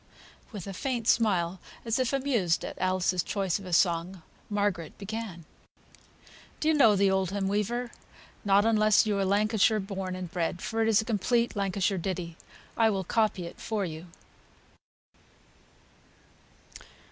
With 0.51 0.65
a 0.65 0.73
faint 0.73 1.07
smile, 1.07 1.59
as 1.85 1.99
if 1.99 2.11
amused 2.11 2.65
at 2.65 2.75
Alice's 2.81 3.21
choice 3.21 3.59
of 3.59 3.67
a 3.67 3.71
song, 3.71 4.23
Margaret 4.49 4.97
began. 4.97 5.45
Do 6.59 6.69
you 6.69 6.73
know 6.73 6.95
"The 6.95 7.11
Oldham 7.11 7.47
Weaver?" 7.47 7.91
Not 8.43 8.65
unless 8.65 9.05
you 9.05 9.15
are 9.19 9.23
Lancashire 9.25 9.79
born 9.79 10.15
and 10.15 10.31
bred, 10.31 10.59
for 10.59 10.81
it 10.81 10.87
is 10.87 11.01
a 11.01 11.05
complete 11.05 11.55
Lancashire 11.55 11.99
ditty. 11.99 12.35
I 12.75 12.89
will 12.89 13.03
copy 13.03 13.45
it 13.45 13.61
for 13.61 13.85
you. 13.85 14.07